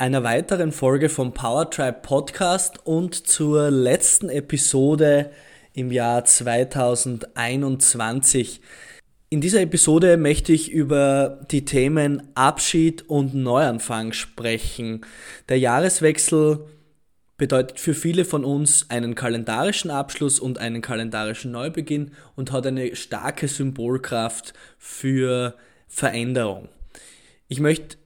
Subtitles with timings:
[0.00, 5.30] einer weiteren Folge vom Powertribe Podcast und zur letzten Episode
[5.74, 8.62] im Jahr 2021.
[9.28, 15.02] In dieser Episode möchte ich über die Themen Abschied und Neuanfang sprechen.
[15.50, 16.64] Der Jahreswechsel
[17.36, 22.96] bedeutet für viele von uns einen kalendarischen Abschluss und einen kalendarischen Neubeginn und hat eine
[22.96, 25.56] starke Symbolkraft für
[25.88, 26.70] Veränderung.
[27.48, 27.98] Ich möchte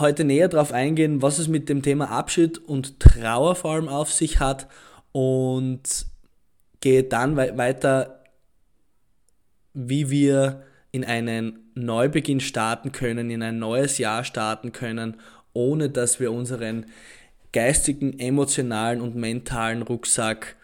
[0.00, 4.12] heute näher darauf eingehen, was es mit dem Thema Abschied und Trauer vor allem auf
[4.12, 4.68] sich hat
[5.12, 6.06] und
[6.80, 8.24] gehe dann weiter,
[9.74, 15.18] wie wir in einen Neubeginn starten können, in ein neues Jahr starten können,
[15.52, 16.86] ohne dass wir unseren
[17.52, 20.56] geistigen, emotionalen und mentalen Rucksack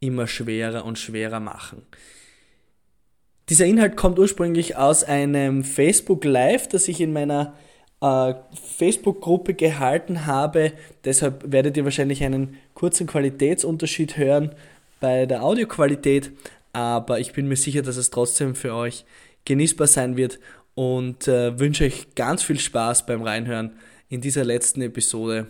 [0.00, 1.82] immer schwerer und schwerer machen.
[3.48, 7.54] Dieser Inhalt kommt ursprünglich aus einem Facebook Live, das ich in meiner
[8.00, 10.72] äh, Facebook-Gruppe gehalten habe.
[11.04, 14.54] Deshalb werdet ihr wahrscheinlich einen kurzen Qualitätsunterschied hören
[15.00, 16.32] bei der Audioqualität,
[16.72, 19.04] aber ich bin mir sicher, dass es trotzdem für euch
[19.44, 20.38] genießbar sein wird
[20.74, 23.72] und äh, wünsche euch ganz viel Spaß beim Reinhören
[24.08, 25.46] in dieser letzten Episode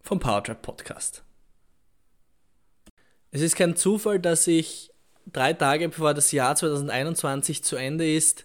[0.00, 1.22] vom Powertrap Podcast.
[3.30, 4.90] Es ist kein Zufall, dass ich
[5.32, 8.44] drei Tage bevor das Jahr 2021 zu Ende ist,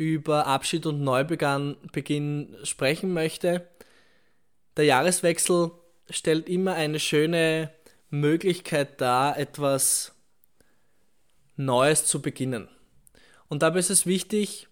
[0.00, 3.68] über Abschied und Neubeginn sprechen möchte.
[4.78, 5.72] Der Jahreswechsel
[6.08, 7.70] stellt immer eine schöne
[8.08, 10.12] Möglichkeit dar, etwas
[11.56, 12.68] Neues zu beginnen.
[13.48, 14.68] Und dabei ist es wichtig,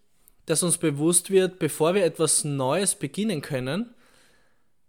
[0.47, 3.95] dass uns bewusst wird, bevor wir etwas Neues beginnen können,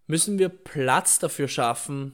[0.07, 2.13] müssen wir Platz dafür schaffen,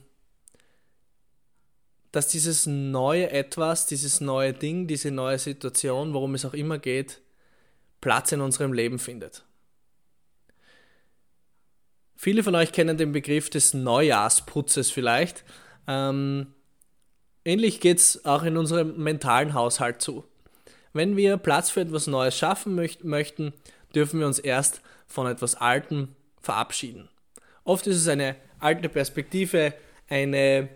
[2.11, 7.21] dass dieses neue Etwas, dieses neue Ding, diese neue Situation, worum es auch immer geht,
[8.01, 9.43] Platz in unserem Leben findet.
[12.15, 15.43] Viele von euch kennen den Begriff des Neujahrsputzes vielleicht.
[15.87, 16.47] Ähm,
[17.43, 20.23] ähnlich geht es auch in unserem mentalen Haushalt zu.
[20.93, 23.53] Wenn wir Platz für etwas Neues schaffen möcht möchten,
[23.93, 27.09] dürfen wir uns erst von etwas Altem verabschieden.
[27.63, 29.73] Oft ist es eine alte Perspektive,
[30.07, 30.69] eine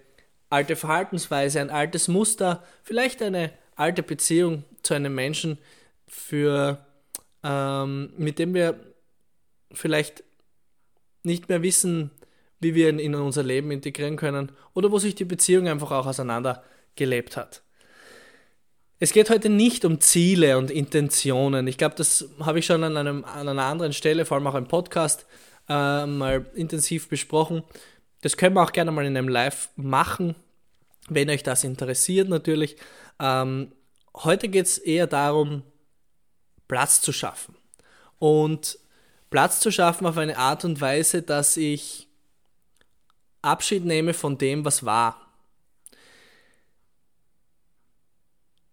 [0.50, 5.58] alte Verhaltensweise, ein altes Muster, vielleicht eine alte Beziehung zu einem Menschen,
[6.08, 6.86] für,
[7.44, 8.80] ähm, mit dem wir
[9.72, 10.24] vielleicht
[11.24, 12.12] nicht mehr wissen,
[12.60, 16.06] wie wir ihn in unser Leben integrieren können oder wo sich die Beziehung einfach auch
[16.06, 16.64] auseinander
[16.96, 17.62] gelebt hat.
[19.02, 21.68] Es geht heute nicht um Ziele und Intentionen.
[21.68, 24.56] Ich glaube, das habe ich schon an, einem, an einer anderen Stelle, vor allem auch
[24.56, 25.26] im Podcast,
[25.70, 27.64] äh, mal intensiv besprochen.
[28.22, 30.36] Das können wir auch gerne mal in einem Live machen,
[31.08, 32.76] wenn euch das interessiert natürlich.
[33.22, 33.72] Ähm,
[34.16, 35.64] heute geht es eher darum,
[36.70, 37.56] Platz zu schaffen.
[38.20, 38.80] Und
[39.30, 42.08] Platz zu schaffen auf eine Art und Weise, dass ich
[43.42, 45.29] Abschied nehme von dem, was war.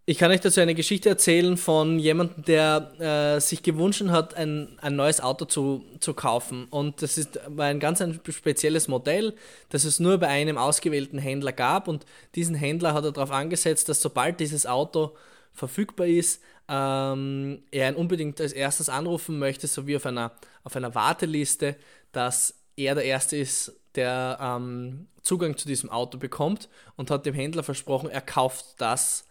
[0.09, 4.79] Ich kann euch dazu eine Geschichte erzählen von jemandem, der äh, sich gewünscht hat, ein,
[4.79, 6.65] ein neues Auto zu, zu kaufen.
[6.69, 9.35] Und das ist, war ein ganz ein spezielles Modell,
[9.67, 11.89] das es nur bei einem ausgewählten Händler gab.
[11.89, 15.13] Und diesen Händler hat er darauf angesetzt, dass sobald dieses Auto
[15.51, 20.31] verfügbar ist, ähm, er ihn unbedingt als erstes anrufen möchte, sowie auf einer,
[20.63, 21.75] auf einer Warteliste,
[22.13, 27.35] dass er der Erste ist, der ähm, Zugang zu diesem Auto bekommt und hat dem
[27.35, 29.26] Händler versprochen, er kauft das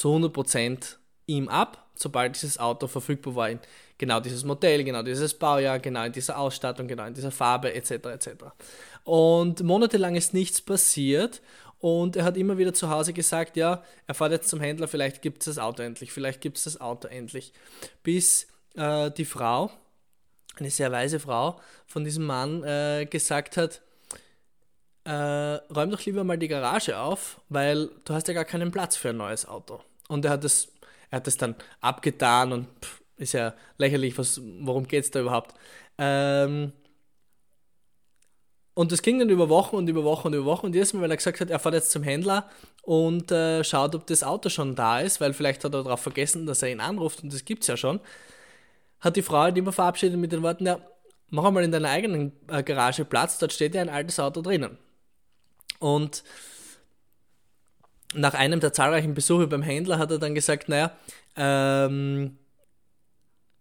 [0.00, 0.96] zu 100%
[1.26, 3.50] ihm ab, sobald dieses Auto verfügbar war.
[3.50, 3.60] In
[3.98, 7.90] genau dieses Modell, genau dieses Baujahr, genau in dieser Ausstattung, genau in dieser Farbe etc.
[7.90, 8.28] etc.
[9.04, 11.42] Und monatelang ist nichts passiert
[11.80, 15.20] und er hat immer wieder zu Hause gesagt, ja, er fährt jetzt zum Händler, vielleicht
[15.20, 17.52] gibt es das Auto endlich, vielleicht gibt es das Auto endlich.
[18.02, 19.70] Bis äh, die Frau,
[20.56, 23.82] eine sehr weise Frau von diesem Mann, äh, gesagt hat,
[25.04, 28.96] äh, räum doch lieber mal die Garage auf, weil du hast ja gar keinen Platz
[28.96, 29.80] für ein neues Auto.
[30.10, 30.68] Und er hat das,
[31.10, 35.20] er hat das dann abgetan und pff, ist ja lächerlich, was, worum geht es da
[35.20, 35.54] überhaupt?
[35.98, 36.72] Ähm,
[38.74, 40.66] und das ging dann über Wochen und über Wochen und über Wochen.
[40.66, 42.48] Und jedes Mal, weil er gesagt hat, er fährt jetzt zum Händler
[42.82, 46.46] und äh, schaut, ob das Auto schon da ist, weil vielleicht hat er darauf vergessen,
[46.46, 48.00] dass er ihn anruft und das gibt es ja schon,
[49.00, 50.80] hat die Frau halt immer verabschiedet mit den Worten, ja,
[51.28, 54.78] mach einmal in deiner eigenen äh, Garage Platz, dort steht ja ein altes Auto drinnen.
[55.78, 56.24] Und
[58.14, 60.92] nach einem der zahlreichen Besuche beim Händler hat er dann gesagt, naja,
[61.36, 62.38] ähm,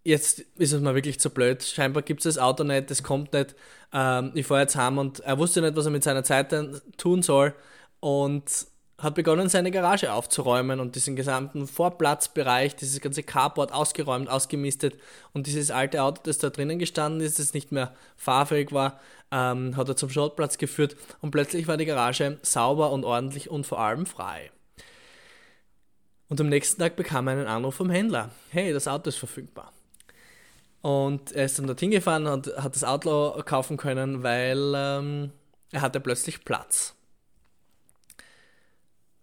[0.03, 1.63] jetzt ist es mal wirklich zu blöd.
[1.63, 3.55] Scheinbar gibt es das Auto nicht, das kommt nicht.
[3.93, 6.53] Ähm, ich fahre jetzt heim und er wusste nicht, was er mit seiner Zeit
[6.97, 7.53] tun soll
[7.99, 8.43] und
[9.01, 14.95] hat begonnen, seine Garage aufzuräumen und diesen gesamten Vorplatzbereich, dieses ganze Carport ausgeräumt, ausgemistet
[15.33, 18.99] und dieses alte Auto, das da drinnen gestanden ist, das nicht mehr fahrfähig war,
[19.31, 23.65] ähm, hat er zum Schrottplatz geführt und plötzlich war die Garage sauber und ordentlich und
[23.65, 24.51] vor allem frei.
[26.27, 28.29] Und am nächsten Tag bekam er einen Anruf vom Händler.
[28.51, 29.73] Hey, das Auto ist verfügbar.
[30.81, 35.31] Und er ist dann dorthin gefahren und hat das Auto kaufen können, weil ähm,
[35.71, 36.95] er hatte plötzlich Platz.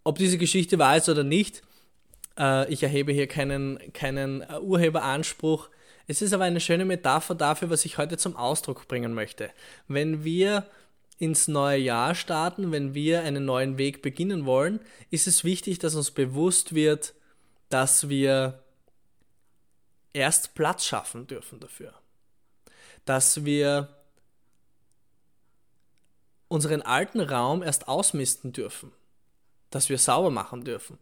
[0.06, 1.64] Ob diese Geschichte wahr ist oder nicht,
[2.38, 5.68] äh, ich erhebe hier keinen, keinen äh, Urheberanspruch.
[6.06, 9.50] Es ist aber eine schöne Metapher dafür, was ich heute zum Ausdruck bringen möchte.
[9.88, 10.64] Wenn wir
[11.18, 14.78] ins neue Jahr starten, wenn wir einen neuen Weg beginnen wollen,
[15.10, 17.12] ist es wichtig, dass uns bewusst wird,
[17.68, 18.62] dass wir
[20.12, 21.92] erst Platz schaffen dürfen dafür.
[23.06, 23.88] Dass wir
[26.46, 28.92] unseren alten Raum erst ausmisten dürfen.
[29.70, 30.98] Dass wir sauber machen dürfen.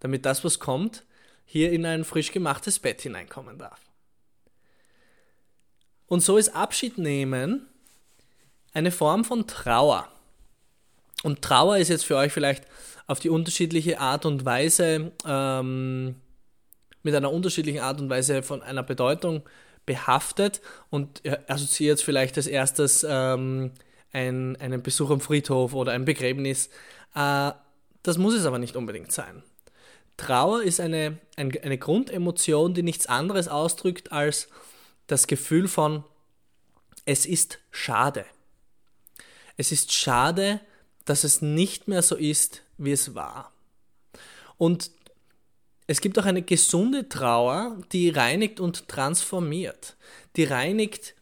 [0.00, 1.04] Damit das, was kommt,
[1.44, 3.80] hier in ein frisch gemachtes Bett hineinkommen darf.
[6.06, 7.66] Und so ist Abschied nehmen
[8.72, 10.08] eine Form von Trauer.
[11.22, 12.64] Und Trauer ist jetzt für euch vielleicht
[13.06, 16.16] auf die unterschiedliche Art und Weise ähm,
[17.02, 19.42] mit einer unterschiedlichen Art und Weise von einer Bedeutung
[19.86, 20.60] behaftet
[20.90, 23.70] und assoziiert vielleicht als erstes ähm,
[24.12, 26.68] ein, einen Besuch am Friedhof oder ein Begräbnis.
[27.14, 27.52] Äh,
[28.06, 29.42] das muss es aber nicht unbedingt sein.
[30.16, 34.48] Trauer ist eine, ein, eine Grundemotion, die nichts anderes ausdrückt als
[35.08, 36.04] das Gefühl von,
[37.04, 38.24] es ist schade.
[39.56, 40.60] Es ist schade,
[41.04, 43.50] dass es nicht mehr so ist, wie es war.
[44.56, 44.92] Und
[45.88, 49.96] es gibt auch eine gesunde Trauer, die reinigt und transformiert.
[50.36, 51.14] Die reinigt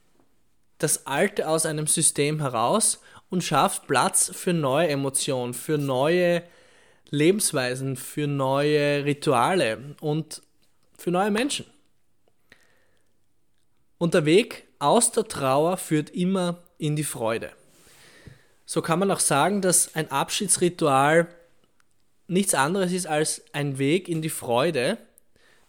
[0.77, 3.01] das Alte aus einem System heraus
[3.31, 6.43] und schafft Platz für neue Emotionen, für neue
[7.11, 10.43] Lebensweisen, für neue Rituale und
[10.97, 11.67] für neue Menschen.
[13.99, 17.53] Und der Weg aus der Trauer führt immer in die Freude.
[18.67, 21.29] So kann man auch sagen, dass ein Abschiedsritual
[22.27, 24.99] nichts anderes ist als ein Weg in die Freude,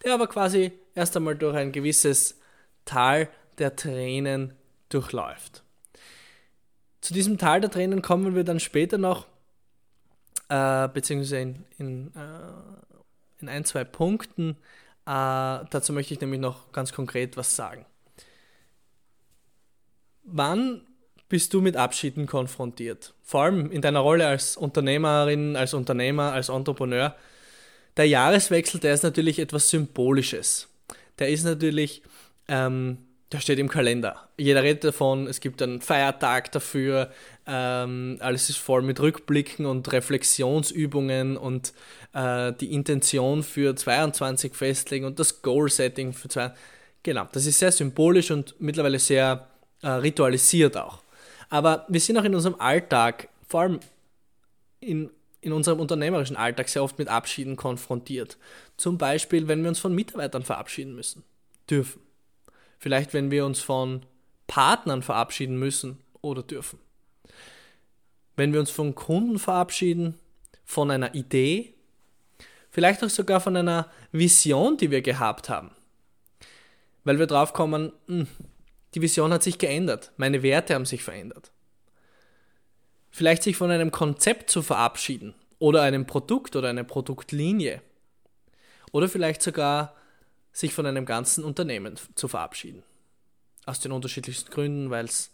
[0.04, 2.38] der aber quasi erst einmal durch ein gewisses
[2.84, 3.28] Tal
[3.58, 4.54] der Tränen
[4.88, 5.62] durchläuft.
[7.00, 9.26] Zu diesem Tal der Tränen kommen wir dann später noch,
[10.48, 14.50] äh, beziehungsweise in, in, äh, in, ein, zwei Punkten.
[15.06, 17.86] Äh, dazu möchte ich nämlich noch ganz konkret was sagen.
[20.22, 20.82] Wann
[21.28, 23.14] bist du mit Abschieden konfrontiert?
[23.22, 27.14] Vor allem in deiner Rolle als Unternehmerin, als Unternehmer, als Entrepreneur.
[27.96, 30.68] Der Jahreswechsel, der ist natürlich etwas Symbolisches.
[31.18, 32.02] Der ist natürlich,
[32.48, 32.98] ähm,
[33.32, 34.28] der steht im Kalender.
[34.36, 37.10] Jeder redet davon, es gibt einen Feiertag dafür,
[37.46, 41.72] ähm, alles ist voll mit Rückblicken und Reflexionsübungen und
[42.12, 46.52] äh, die Intention für 22 festlegen und das Goal-Setting für zwei.
[47.04, 49.46] Genau, das ist sehr symbolisch und mittlerweile sehr
[49.82, 51.02] äh, ritualisiert auch.
[51.48, 53.80] Aber wir sind auch in unserem Alltag, vor allem
[54.80, 58.38] in, in unserem unternehmerischen Alltag, sehr oft mit Abschieden konfrontiert.
[58.76, 61.22] Zum Beispiel, wenn wir uns von Mitarbeitern verabschieden müssen,
[61.70, 62.00] dürfen.
[62.78, 64.04] Vielleicht, wenn wir uns von
[64.48, 66.80] Partnern verabschieden müssen oder dürfen.
[68.36, 70.18] Wenn wir uns von Kunden verabschieden,
[70.64, 71.74] von einer Idee,
[72.70, 75.70] vielleicht auch sogar von einer Vision, die wir gehabt haben.
[77.04, 78.26] Weil wir drauf kommen, hm,
[78.94, 81.52] die Vision hat sich geändert, meine Werte haben sich verändert.
[83.10, 87.80] Vielleicht sich von einem Konzept zu verabschieden oder einem Produkt oder einer Produktlinie.
[88.92, 89.94] Oder vielleicht sogar
[90.52, 92.82] sich von einem ganzen Unternehmen zu verabschieden.
[93.64, 95.30] Aus den unterschiedlichsten Gründen, weil es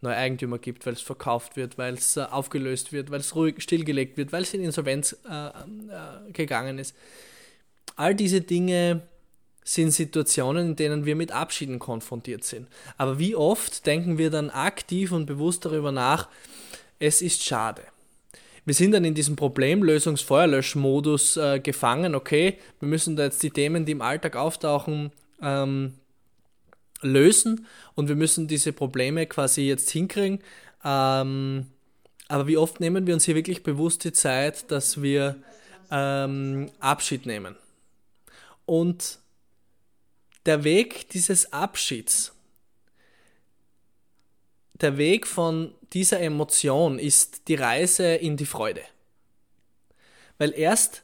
[0.00, 3.62] neue Eigentümer gibt, weil es verkauft wird, weil es äh, aufgelöst wird, weil es ruhig
[3.62, 6.94] stillgelegt wird, weil es in Insolvenz äh, äh, gegangen ist.
[7.96, 9.02] All diese Dinge
[9.64, 12.68] sind Situationen, in denen wir mit Abschieden konfrontiert sind.
[12.96, 16.28] Aber wie oft denken wir dann aktiv und bewusst darüber nach,
[16.98, 17.82] es ist schade.
[18.64, 23.84] Wir sind dann in diesem Problemlösungs-Feuerlöschmodus äh, gefangen, okay, wir müssen da jetzt die Themen,
[23.84, 25.10] die im Alltag auftauchen,
[25.42, 25.94] ähm,
[27.00, 30.40] lösen und wir müssen diese Probleme quasi jetzt hinkriegen.
[30.84, 31.66] Ähm,
[32.28, 35.36] aber wie oft nehmen wir uns hier wirklich bewusst die Zeit, dass wir
[35.90, 37.56] ähm, Abschied nehmen?
[38.66, 39.18] Und
[40.46, 42.32] der Weg dieses Abschieds
[44.80, 48.82] der Weg von dieser Emotion ist die Reise in die Freude.
[50.38, 51.02] Weil erst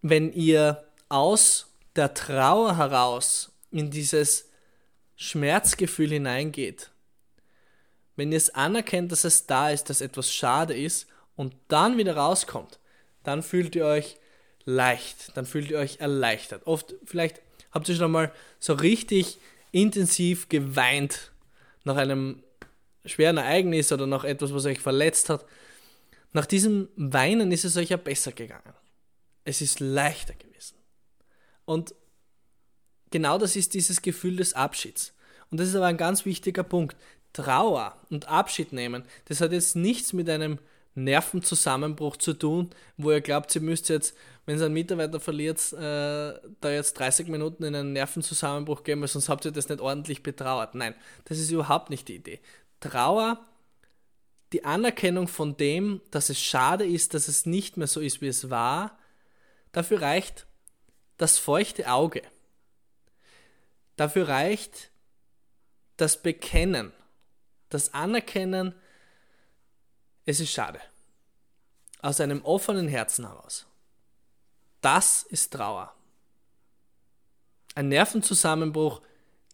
[0.00, 4.48] wenn ihr aus der Trauer heraus in dieses
[5.22, 6.90] Schmerzgefühl hineingeht,
[8.16, 12.16] wenn ihr es anerkennt, dass es da ist, dass etwas schade ist und dann wieder
[12.16, 12.80] rauskommt,
[13.22, 14.16] dann fühlt ihr euch
[14.64, 16.66] leicht, dann fühlt ihr euch erleichtert.
[16.66, 19.38] Oft, vielleicht habt ihr schon mal so richtig
[19.70, 21.30] intensiv geweint
[21.84, 22.42] nach einem
[23.04, 25.44] schweren Ereignis oder nach etwas, was euch verletzt hat.
[26.32, 28.74] Nach diesem Weinen ist es euch ja besser gegangen.
[29.44, 30.76] Es ist leichter gewesen.
[31.64, 31.94] Und
[33.12, 35.14] genau das ist dieses Gefühl des Abschieds.
[35.50, 36.96] Und das ist aber ein ganz wichtiger Punkt.
[37.32, 40.58] Trauer und Abschied nehmen, das hat jetzt nichts mit einem
[40.94, 44.14] Nervenzusammenbruch zu tun, wo ihr glaubt, ihr müsst jetzt,
[44.44, 49.08] wenn ihr einen Mitarbeiter verliert, äh, da jetzt 30 Minuten in einen Nervenzusammenbruch gehen, weil
[49.08, 50.74] sonst habt ihr das nicht ordentlich betrauert.
[50.74, 52.40] Nein, das ist überhaupt nicht die Idee.
[52.80, 53.40] Trauer,
[54.52, 58.28] die Anerkennung von dem, dass es schade ist, dass es nicht mehr so ist, wie
[58.28, 58.98] es war,
[59.72, 60.46] dafür reicht
[61.16, 62.22] das feuchte Auge.
[64.02, 64.90] Dafür reicht
[65.96, 66.92] das Bekennen,
[67.68, 68.74] das Anerkennen,
[70.26, 70.80] es ist schade.
[72.00, 73.64] Aus einem offenen Herzen heraus.
[74.80, 75.94] Das ist Trauer.
[77.76, 79.02] Ein Nervenzusammenbruch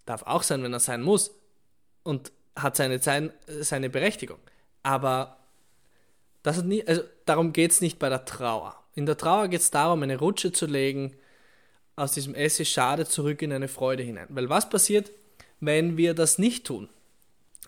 [0.07, 1.31] darf auch sein, wenn er sein muss
[2.03, 3.01] und hat seine,
[3.47, 4.39] seine Berechtigung.
[4.83, 5.37] Aber
[6.43, 8.83] das hat nie, also darum geht es nicht bei der Trauer.
[8.95, 11.19] In der Trauer geht es darum, eine Rutsche zu legen,
[11.99, 14.27] aus diesem Es ist schade zurück in eine Freude hinein.
[14.31, 15.11] Weil was passiert,
[15.61, 16.89] wenn wir das nicht tun?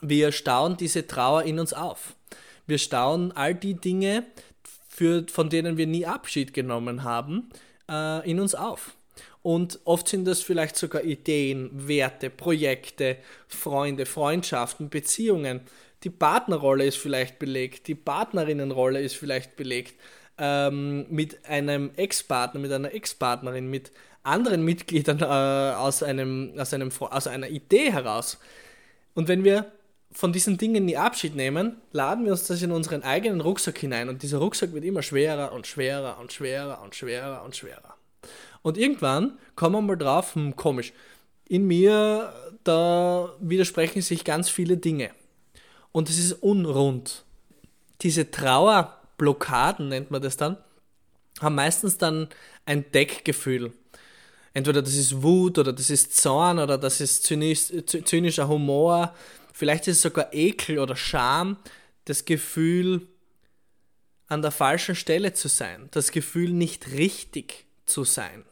[0.00, 2.14] Wir stauen diese Trauer in uns auf.
[2.66, 4.24] Wir stauen all die Dinge,
[4.88, 7.50] für, von denen wir nie Abschied genommen haben,
[7.90, 8.96] äh, in uns auf.
[9.42, 13.16] Und oft sind das vielleicht sogar Ideen, Werte, Projekte,
[13.48, 15.62] Freunde, Freundschaften, Beziehungen.
[16.04, 19.94] Die Partnerrolle ist vielleicht belegt, die Partnerinnenrolle ist vielleicht belegt.
[20.38, 26.90] Ähm, mit einem Ex-Partner, mit einer Ex-Partnerin, mit anderen Mitgliedern äh, aus, einem, aus, einem,
[26.98, 28.38] aus einer Idee heraus.
[29.14, 29.72] Und wenn wir
[30.12, 34.08] von diesen Dingen nie Abschied nehmen, laden wir uns das in unseren eigenen Rucksack hinein
[34.08, 37.94] und dieser Rucksack wird immer schwerer und schwerer und schwerer und schwerer und schwerer.
[38.62, 40.92] Und irgendwann kommen wir mal drauf, hm, komisch,
[41.48, 42.32] in mir,
[42.64, 45.10] da widersprechen sich ganz viele Dinge.
[45.92, 47.24] Und es ist unrund.
[48.02, 50.56] Diese Trauerblockaden nennt man das dann,
[51.40, 52.28] haben meistens dann
[52.66, 53.72] ein Deckgefühl.
[54.52, 59.14] Entweder das ist Wut oder das ist Zorn oder das ist zynisch, zynischer Humor
[59.60, 61.58] Vielleicht ist es sogar Ekel oder Scham,
[62.06, 63.06] das Gefühl,
[64.26, 68.44] an der falschen Stelle zu sein, das Gefühl, nicht richtig zu sein.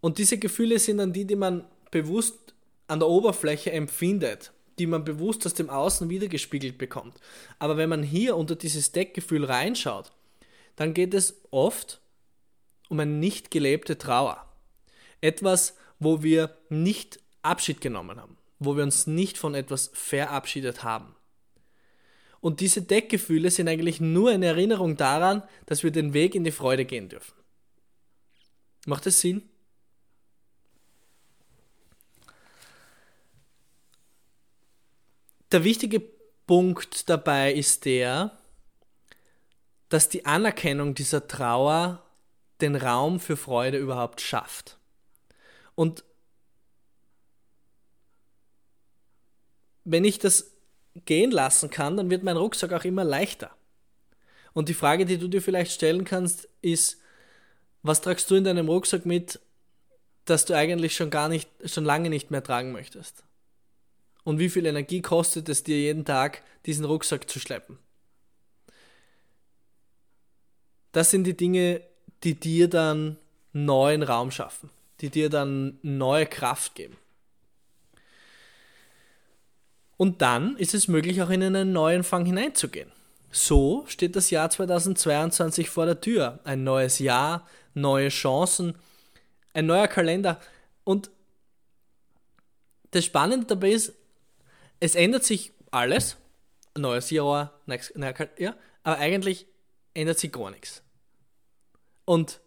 [0.00, 2.54] Und diese Gefühle sind dann die, die man bewusst
[2.88, 4.50] an der Oberfläche empfindet,
[4.80, 7.16] die man bewusst aus dem Außen wiedergespiegelt bekommt.
[7.60, 10.10] Aber wenn man hier unter dieses Deckgefühl reinschaut,
[10.74, 12.00] dann geht es oft
[12.88, 14.46] um eine nicht gelebte Trauer.
[15.20, 21.14] Etwas, wo wir nicht Abschied genommen haben wo wir uns nicht von etwas verabschiedet haben.
[22.40, 26.52] Und diese Deckgefühle sind eigentlich nur eine Erinnerung daran, dass wir den Weg in die
[26.52, 27.34] Freude gehen dürfen.
[28.86, 29.42] Macht das Sinn?
[35.50, 36.00] Der wichtige
[36.46, 38.36] Punkt dabei ist der,
[39.88, 42.04] dass die Anerkennung dieser Trauer
[42.60, 44.78] den Raum für Freude überhaupt schafft.
[45.74, 46.04] Und
[49.84, 50.52] wenn ich das
[51.04, 53.50] gehen lassen kann, dann wird mein Rucksack auch immer leichter.
[54.52, 57.00] Und die Frage, die du dir vielleicht stellen kannst, ist,
[57.82, 59.38] was tragst du in deinem Rucksack mit,
[60.24, 63.22] das du eigentlich schon gar nicht, schon lange nicht mehr tragen möchtest?
[64.24, 67.78] Und wie viel Energie kostet es dir jeden Tag, diesen Rucksack zu schleppen?
[70.90, 71.82] Das sind die Dinge,
[72.24, 73.16] die dir dann
[73.52, 74.70] neuen Raum schaffen,
[75.00, 76.96] die dir dann neue Kraft geben.
[79.96, 82.92] Und dann ist es möglich, auch in einen neuen Fang hineinzugehen.
[83.30, 86.38] So steht das Jahr 2022 vor der Tür.
[86.44, 88.74] Ein neues Jahr, neue Chancen,
[89.54, 90.40] ein neuer Kalender.
[90.84, 91.10] Und
[92.90, 93.94] das Spannende dabei ist,
[94.80, 96.16] es ändert sich alles.
[96.76, 99.46] Neues Jahr, neuer Kalender, ja, aber eigentlich
[99.94, 100.82] ändert sich gar nichts.
[102.06, 102.40] Und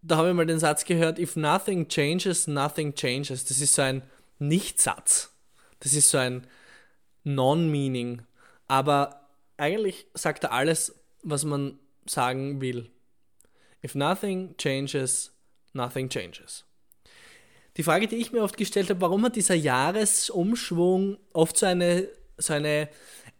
[0.00, 3.44] da habe ich mal den Satz gehört, if nothing changes, nothing changes.
[3.44, 4.02] Das ist so ein
[4.38, 5.34] Nichtsatz.
[5.80, 6.46] Das ist so ein
[7.24, 8.22] Non-Meaning.
[8.68, 12.90] Aber eigentlich sagt er alles, was man sagen will.
[13.84, 15.32] If nothing changes,
[15.72, 16.64] nothing changes.
[17.76, 22.08] die Frage, die ich mir oft gestellt habe, warum hat dieser Jahresumschwung oft so eine,
[22.36, 22.88] so eine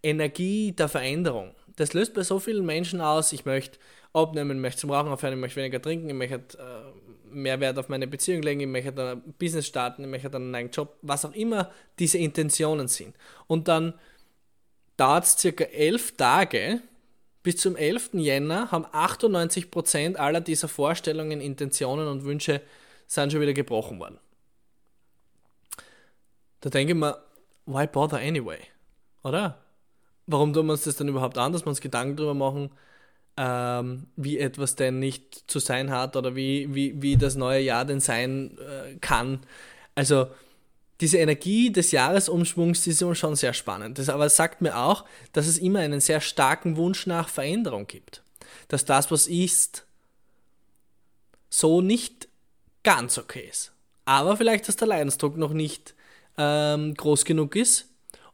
[0.03, 1.55] Energie der Veränderung?
[1.77, 3.79] Das löst bei so vielen Menschen aus, ich möchte
[4.13, 7.79] abnehmen, ich möchte zum Rauchen aufhören, ich möchte weniger trinken, ich möchte äh, mehr Wert
[7.79, 10.73] auf meine Beziehung legen, ich möchte dann ein Business starten, ich möchte dann einen eigenen
[10.73, 13.15] Job, was auch immer diese Intentionen sind.
[13.47, 13.95] Und dann
[14.97, 16.83] dauert es circa elf Tage,
[17.43, 18.11] bis zum 11.
[18.15, 22.61] Jänner haben 98% aller dieser Vorstellungen, Intentionen und Wünsche
[23.07, 24.19] sind schon wieder gebrochen worden.
[26.61, 27.17] Da denke ich mir,
[27.65, 28.59] why bother anyway?
[29.23, 29.63] Oder?
[30.27, 32.71] Warum tun wir uns das dann überhaupt an, dass wir uns Gedanken darüber machen,
[33.39, 37.85] ähm, wie etwas denn nicht zu sein hat oder wie, wie, wie das neue Jahr
[37.85, 39.41] denn sein äh, kann?
[39.95, 40.27] Also,
[41.01, 43.99] diese Energie des Jahresumschwungs ist schon sehr spannend.
[43.99, 48.23] Das aber sagt mir auch, dass es immer einen sehr starken Wunsch nach Veränderung gibt.
[48.67, 49.87] Dass das, was ist,
[51.49, 52.29] so nicht
[52.83, 53.73] ganz okay ist.
[54.05, 55.95] Aber vielleicht, dass der Leidensdruck noch nicht
[56.37, 57.87] ähm, groß genug ist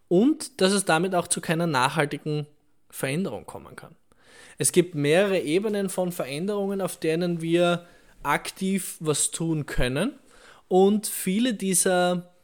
[0.08, 2.46] und dass es damit auch zu keiner nachhaltigen
[2.88, 3.94] Veränderung kommen kann.
[4.58, 7.86] Es gibt mehrere Ebenen von Veränderungen, auf denen wir
[8.22, 10.18] aktiv was tun können
[10.68, 12.34] und viele dieser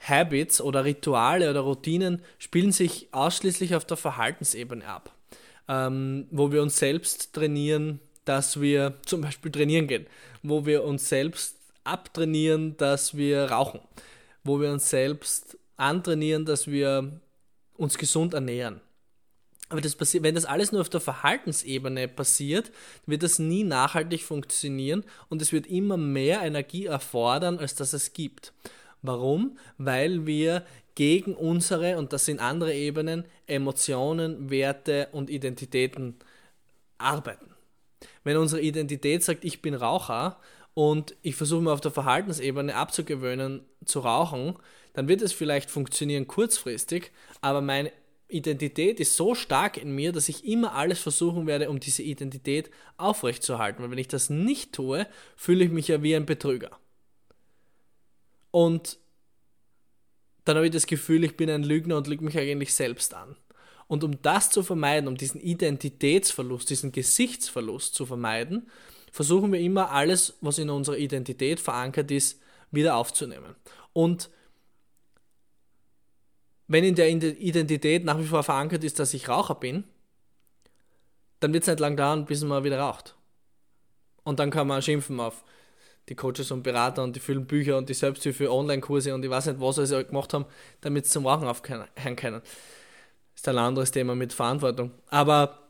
[0.00, 5.12] Habits oder Rituale oder Routinen spielen sich ausschließlich auf der Verhaltensebene ab,
[5.68, 10.06] ähm, wo wir uns selbst trainieren, dass wir zum Beispiel trainieren gehen,
[10.42, 13.80] wo wir uns selbst abtrainieren, dass wir rauchen,
[14.44, 17.20] wo wir uns selbst antrainieren, dass wir
[17.76, 18.80] uns gesund ernähren.
[19.68, 22.70] Aber das passiert, wenn das alles nur auf der Verhaltensebene passiert,
[23.06, 28.12] wird das nie nachhaltig funktionieren und es wird immer mehr Energie erfordern, als dass es
[28.12, 28.52] gibt.
[29.02, 29.58] Warum?
[29.76, 36.16] Weil wir gegen unsere, und das sind andere Ebenen, Emotionen, Werte und Identitäten
[36.96, 37.54] arbeiten.
[38.24, 40.38] Wenn unsere Identität sagt, ich bin Raucher
[40.74, 44.56] und ich versuche mir auf der Verhaltensebene abzugewöhnen zu rauchen,
[44.94, 47.92] dann wird es vielleicht funktionieren kurzfristig, aber meine
[48.28, 52.70] Identität ist so stark in mir, dass ich immer alles versuchen werde, um diese Identität
[52.98, 53.82] aufrechtzuerhalten.
[53.82, 56.78] Weil wenn ich das nicht tue, fühle ich mich ja wie ein Betrüger.
[58.50, 58.98] Und
[60.44, 63.36] dann habe ich das Gefühl, ich bin ein Lügner und lüge mich eigentlich selbst an.
[63.86, 68.68] Und um das zu vermeiden, um diesen Identitätsverlust, diesen Gesichtsverlust zu vermeiden,
[69.10, 73.56] versuchen wir immer alles, was in unserer Identität verankert ist, wieder aufzunehmen.
[73.94, 74.30] Und
[76.68, 79.84] wenn in der Identität nach wie vor verankert ist, dass ich Raucher bin,
[81.40, 83.16] dann wird es nicht lang dauern, bis man wieder raucht.
[84.22, 85.44] Und dann kann man schimpfen auf
[86.08, 89.46] die Coaches und Berater und die vielen Bücher und die Selbsthilfe, Online-Kurse und ich weiß
[89.46, 90.46] nicht, was sie gemacht haben,
[90.80, 92.40] damit sie zum Rauchen aufhören können.
[92.40, 94.90] Das ist ein anderes Thema mit Verantwortung.
[95.08, 95.68] Aber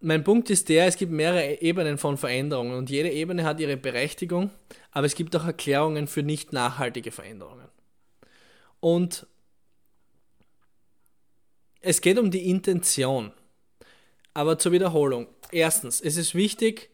[0.00, 3.76] mein Punkt ist der, es gibt mehrere Ebenen von Veränderungen und jede Ebene hat ihre
[3.76, 4.50] Berechtigung,
[4.92, 7.65] aber es gibt auch Erklärungen für nicht nachhaltige Veränderungen.
[8.80, 9.26] Und
[11.80, 13.32] es geht um die Intention.
[14.34, 15.28] Aber zur Wiederholung.
[15.50, 16.90] Erstens, es ist wichtig,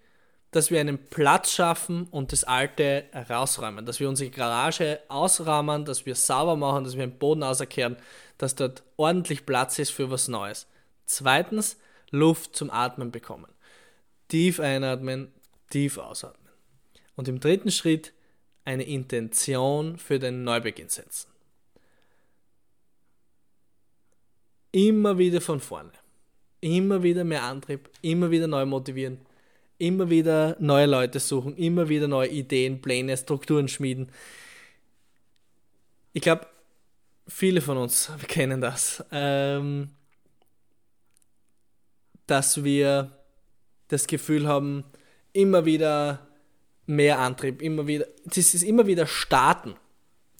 [0.52, 6.04] dass wir einen Platz schaffen und das Alte rausräumen, dass wir unsere Garage ausrahmen, dass
[6.04, 7.96] wir sauber machen, dass wir den Boden auserkehren,
[8.36, 10.66] dass dort ordentlich Platz ist für was Neues.
[11.06, 11.78] Zweitens,
[12.10, 13.50] Luft zum Atmen bekommen.
[14.28, 15.32] Tief einatmen,
[15.70, 16.52] tief ausatmen.
[17.16, 18.12] Und im dritten Schritt
[18.64, 21.31] eine Intention für den Neubeginn setzen.
[24.72, 25.92] Immer wieder von vorne.
[26.60, 29.18] Immer wieder mehr Antrieb, immer wieder neu motivieren
[29.82, 34.12] immer wieder neue Leute suchen, immer wieder neue Ideen, Pläne, Strukturen schmieden.
[36.12, 36.46] Ich glaube,
[37.26, 39.90] viele von uns kennen das, ähm,
[42.28, 43.10] dass wir
[43.88, 44.84] das Gefühl haben,
[45.32, 46.28] immer wieder
[46.86, 49.74] mehr Antrieb, immer wieder, dieses immer wieder starten.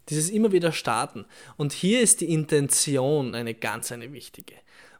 [0.09, 1.27] Dieses immer wieder starten.
[1.57, 4.55] Und hier ist die Intention eine ganz eine wichtige.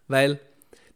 [0.09, 0.41] Weil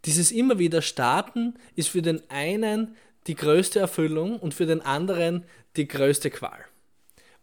[0.04, 5.44] dieses immer wieder starten ist für den einen die größte Erfüllung und für den anderen
[5.76, 6.64] die größte Qual.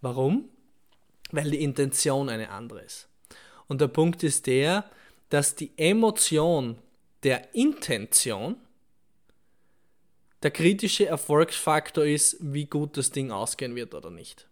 [0.01, 0.49] Warum?
[1.31, 3.07] Weil die Intention eine andere ist.
[3.67, 4.89] Und der Punkt ist der,
[5.29, 6.77] dass die Emotion
[7.23, 8.55] der Intention
[10.43, 14.47] der kritische Erfolgsfaktor ist, wie gut das Ding ausgehen wird oder nicht.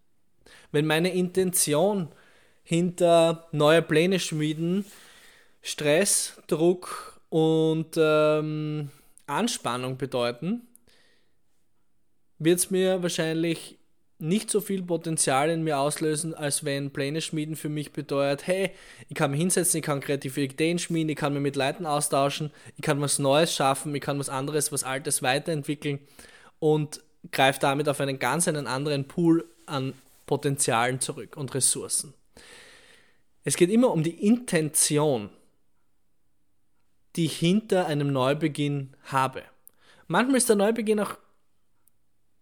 [0.70, 2.08] Wenn meine Intention
[2.64, 4.84] hinter neue Pläne schmieden,
[5.62, 8.90] Stress, Druck und ähm,
[9.26, 10.62] Anspannung bedeuten,
[12.38, 13.78] wird es mir wahrscheinlich
[14.22, 18.70] nicht so viel Potenzial in mir auslösen, als wenn Pläne schmieden für mich bedeutet, hey,
[19.08, 22.52] ich kann mich hinsetzen, ich kann kreative Ideen schmieden, ich kann mich mit Leuten austauschen,
[22.76, 25.98] ich kann was Neues schaffen, ich kann was anderes, was Altes weiterentwickeln
[26.60, 27.00] und
[27.32, 29.92] greife damit auf einen ganz einen anderen Pool an
[30.26, 32.14] Potenzialen zurück und Ressourcen.
[33.44, 35.30] Es geht immer um die Intention,
[37.16, 39.42] die ich hinter einem Neubeginn habe.
[40.06, 41.18] Manchmal ist der Neubeginn auch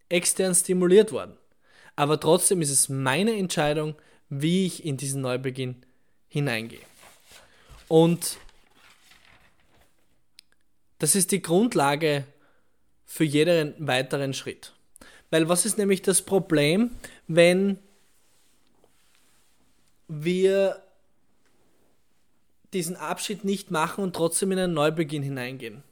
[0.09, 1.37] extern stimuliert worden.
[1.97, 3.95] Aber trotzdem ist es meine Entscheidung,
[4.29, 5.85] wie ich in diesen Neubeginn
[6.29, 6.81] hineingehe.
[7.89, 8.39] Und
[10.99, 12.27] das ist die Grundlage
[13.05, 14.73] für jeden weiteren Schritt.
[15.31, 16.91] Weil was ist nämlich das Problem,
[17.29, 17.79] wenn
[20.09, 20.83] wir
[22.73, 25.83] diesen Abschied nicht machen und trotzdem in einen Neubeginn hineingehen?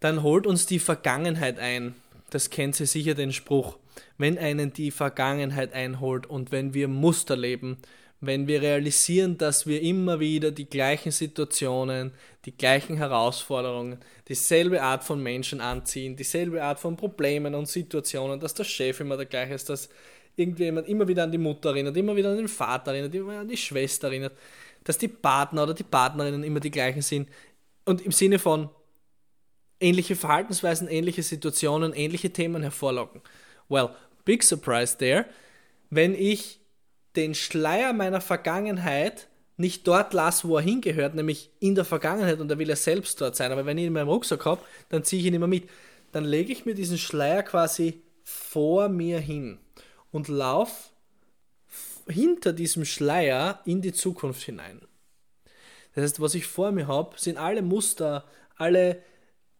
[0.00, 1.94] Dann holt uns die Vergangenheit ein.
[2.30, 3.78] Das kennt sie sicher den Spruch.
[4.18, 7.78] Wenn einen die Vergangenheit einholt und wenn wir Muster leben,
[8.26, 12.12] wenn wir realisieren, dass wir immer wieder die gleichen Situationen,
[12.44, 18.54] die gleichen Herausforderungen, dieselbe Art von Menschen anziehen, dieselbe Art von Problemen und Situationen, dass
[18.54, 19.88] der Chef immer der gleiche ist, dass
[20.36, 23.48] irgendjemand immer wieder an die Mutter erinnert, immer wieder an den Vater erinnert, immer an
[23.48, 24.32] die Schwester erinnert,
[24.84, 27.28] dass die Partner oder die Partnerinnen immer die gleichen sind
[27.84, 28.68] und im Sinne von
[29.80, 33.20] ähnliche Verhaltensweisen, ähnliche Situationen, ähnliche Themen hervorlocken.
[33.68, 33.90] Well,
[34.24, 35.26] big surprise there.
[35.90, 36.60] Wenn ich
[37.16, 42.48] den Schleier meiner Vergangenheit nicht dort lasse, wo er hingehört, nämlich in der Vergangenheit und
[42.48, 43.52] da will er selbst dort sein.
[43.52, 45.68] Aber wenn ich ihn in meinem Rucksack habe, dann ziehe ich ihn immer mit.
[46.12, 49.58] Dann lege ich mir diesen Schleier quasi vor mir hin
[50.10, 50.90] und laufe
[52.08, 54.80] hinter diesem Schleier in die Zukunft hinein.
[55.94, 58.24] Das heißt, was ich vor mir habe, sind alle Muster,
[58.56, 59.02] alle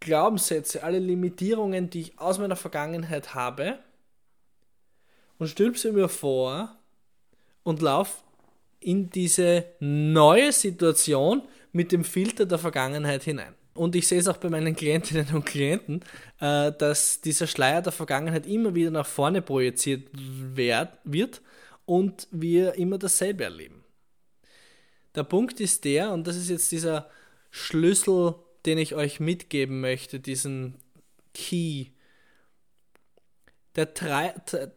[0.00, 3.78] Glaubenssätze, alle Limitierungen, die ich aus meiner Vergangenheit habe
[5.38, 6.76] und stülpe sie mir vor
[7.64, 8.22] und laufe
[8.78, 13.54] in diese neue Situation mit dem Filter der Vergangenheit hinein.
[13.74, 16.04] Und ich sehe es auch bei meinen Klientinnen und Klienten,
[16.40, 21.42] äh, dass dieser Schleier der Vergangenheit immer wieder nach vorne projiziert wird
[21.84, 23.84] und wir immer dasselbe erleben.
[25.16, 27.10] Der Punkt ist der, und das ist jetzt dieser
[27.50, 30.76] Schlüssel, den ich euch mitgeben möchte, diesen
[31.34, 31.86] Key,
[33.74, 33.86] der,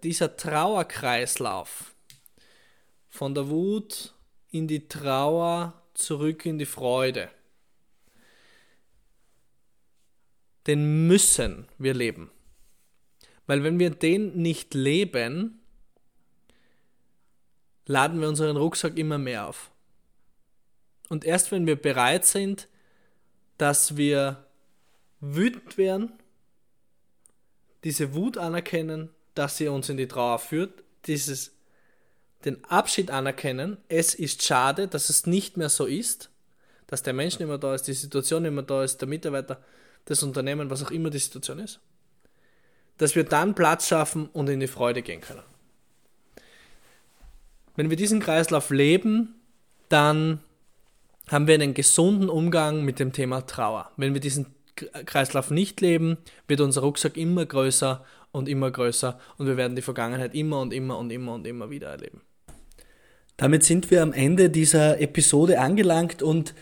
[0.03, 1.95] dieser Trauerkreislauf,
[3.17, 4.13] von der Wut
[4.51, 7.31] in die Trauer zurück in die Freude.
[10.67, 12.29] Den müssen wir leben.
[13.47, 15.59] Weil wenn wir den nicht leben,
[17.87, 19.71] laden wir unseren Rucksack immer mehr auf.
[21.09, 22.67] Und erst wenn wir bereit sind,
[23.57, 24.45] dass wir
[25.21, 26.11] wütend werden,
[27.83, 31.56] diese Wut anerkennen, dass sie uns in die Trauer führt, dieses
[32.45, 33.77] den Abschied anerkennen.
[33.89, 36.29] Es ist schade, dass es nicht mehr so ist,
[36.87, 39.61] dass der Mensch nicht mehr da ist, die Situation nicht mehr da ist, der Mitarbeiter,
[40.05, 41.79] das Unternehmen, was auch immer die Situation ist.
[42.97, 45.43] Dass wir dann Platz schaffen und in die Freude gehen können.
[47.75, 49.35] Wenn wir diesen Kreislauf leben,
[49.89, 50.39] dann
[51.27, 53.91] haben wir einen gesunden Umgang mit dem Thema Trauer.
[53.97, 59.47] Wenn wir diesen Kreislauf nicht leben, wird unser Rucksack immer größer und immer größer und
[59.47, 62.21] wir werden die Vergangenheit immer und immer und immer und immer wieder erleben.
[63.37, 66.55] Damit sind wir am Ende dieser Episode angelangt und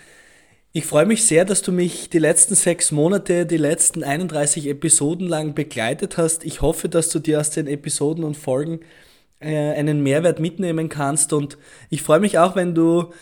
[0.73, 5.29] ich freue mich sehr, dass du mich die letzten sechs Monate, die letzten 31 Episoden
[5.29, 6.43] lang begleitet hast.
[6.43, 8.81] Ich hoffe, dass du dir aus den Episoden und Folgen
[9.39, 11.57] äh, einen Mehrwert mitnehmen kannst und
[11.89, 13.13] ich freue mich auch, wenn du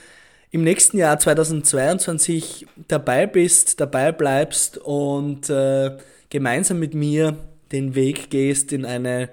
[0.49, 5.97] im nächsten Jahr 2022 dabei bist, dabei bleibst und äh,
[6.29, 7.37] gemeinsam mit mir
[7.71, 9.29] den Weg gehst in eine,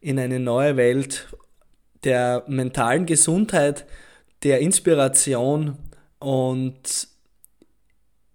[0.00, 1.26] in eine neue Welt
[2.04, 3.86] der mentalen Gesundheit,
[4.42, 5.76] der Inspiration
[6.18, 7.08] und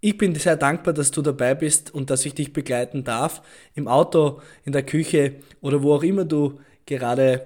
[0.04, 3.44] ich bin sehr dankbar, dass du dabei bist und dass ich dich begleiten darf.
[3.76, 7.46] Im Auto, in der Küche oder wo auch immer du gerade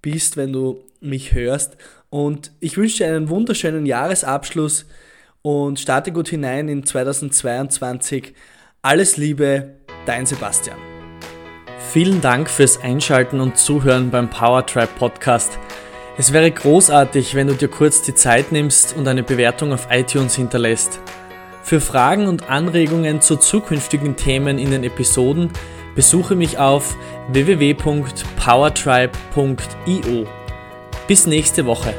[0.00, 1.76] bist, wenn du mich hörst.
[2.08, 4.86] Und ich wünsche dir einen wunderschönen Jahresabschluss
[5.42, 8.32] und starte gut hinein in 2022.
[8.80, 9.74] Alles Liebe,
[10.06, 10.97] dein Sebastian.
[11.90, 15.58] Vielen Dank fürs Einschalten und Zuhören beim Powertribe Podcast.
[16.18, 20.34] Es wäre großartig, wenn du dir kurz die Zeit nimmst und eine Bewertung auf iTunes
[20.34, 21.00] hinterlässt.
[21.62, 25.50] Für Fragen und Anregungen zu zukünftigen Themen in den Episoden
[25.94, 26.94] besuche mich auf
[27.28, 30.26] www.powertribe.io.
[31.06, 31.94] Bis nächste Woche.